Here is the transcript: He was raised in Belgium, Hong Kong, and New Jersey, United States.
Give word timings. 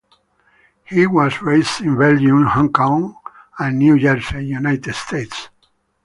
He 0.83 1.05
was 1.05 1.43
raised 1.43 1.79
in 1.81 1.95
Belgium, 1.95 2.47
Hong 2.47 2.73
Kong, 2.73 3.17
and 3.59 3.77
New 3.77 3.99
Jersey, 3.99 4.45
United 4.47 4.95
States. 4.95 5.49